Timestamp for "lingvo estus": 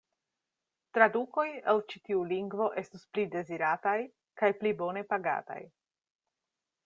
2.31-3.05